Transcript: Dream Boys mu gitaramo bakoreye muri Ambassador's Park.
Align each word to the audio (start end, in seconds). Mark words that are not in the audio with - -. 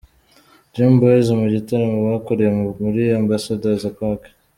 Dream 0.71 0.93
Boys 1.01 1.27
mu 1.39 1.47
gitaramo 1.55 1.97
bakoreye 2.11 2.51
muri 2.81 3.01
Ambassador's 3.19 3.83
Park. 3.97 4.21